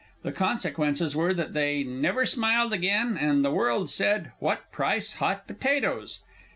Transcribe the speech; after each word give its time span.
The 0.23 0.31
consequences 0.31 1.15
were 1.15 1.31
that 1.35 1.53
they 1.53 1.83
never 1.83 2.25
smiled 2.25 2.73
again, 2.73 3.17
and 3.21 3.45
the 3.45 3.51
world 3.51 3.87
said, 3.87 4.31
'What 4.39 4.71
price 4.71 5.11
hot 5.21 5.45
potatoes?'" 5.45 6.21